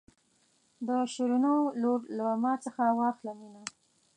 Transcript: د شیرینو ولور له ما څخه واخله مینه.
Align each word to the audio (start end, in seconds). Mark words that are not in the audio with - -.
د 0.85 0.89
شیرینو 1.13 1.53
ولور 1.65 1.99
له 2.17 2.25
ما 2.43 2.53
څخه 2.65 2.83
واخله 2.99 3.31
مینه. 3.39 3.61